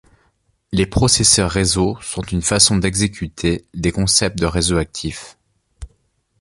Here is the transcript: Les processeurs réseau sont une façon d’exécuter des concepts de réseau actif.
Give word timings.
Les 0.71 0.87
processeurs 0.87 1.51
réseau 1.51 1.95
sont 2.01 2.23
une 2.23 2.41
façon 2.41 2.75
d’exécuter 2.77 3.67
des 3.75 3.91
concepts 3.91 4.39
de 4.39 4.47
réseau 4.47 4.77
actif. 4.77 5.37